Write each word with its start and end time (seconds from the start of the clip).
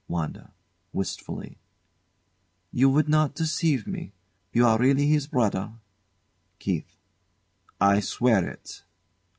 WANDA, 0.07 0.51
[Wistfully] 0.93 1.59
You 2.71 2.89
would 2.89 3.07
not 3.07 3.35
deceive 3.35 3.85
me. 3.85 4.13
You 4.51 4.65
are 4.65 4.79
really 4.79 5.05
his 5.05 5.27
brother? 5.27 5.73
KEITH. 6.57 6.97
I 7.79 7.99
swear 7.99 8.49
it. 8.49 8.83